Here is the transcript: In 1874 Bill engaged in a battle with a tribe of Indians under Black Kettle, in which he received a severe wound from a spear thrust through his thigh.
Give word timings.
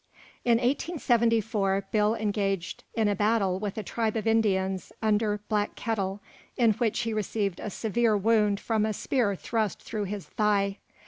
In 0.43 0.53
1874 0.53 1.89
Bill 1.91 2.15
engaged 2.15 2.83
in 2.95 3.07
a 3.07 3.13
battle 3.15 3.59
with 3.59 3.77
a 3.77 3.83
tribe 3.83 4.15
of 4.15 4.25
Indians 4.25 4.91
under 4.99 5.41
Black 5.47 5.75
Kettle, 5.75 6.21
in 6.57 6.71
which 6.73 7.01
he 7.01 7.13
received 7.13 7.59
a 7.59 7.69
severe 7.69 8.17
wound 8.17 8.59
from 8.59 8.83
a 8.83 8.93
spear 8.93 9.35
thrust 9.35 9.79
through 9.79 10.05
his 10.05 10.25
thigh. 10.25 10.79